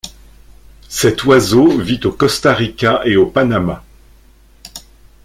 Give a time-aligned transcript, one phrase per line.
[0.89, 3.83] Cet oiseau vit au Costa Rica et au Panama.